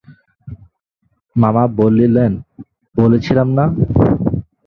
মামা 1.35 1.63
বললেন, 1.79 2.31
বলেছিলাম 2.95 3.47
না। 3.57 3.65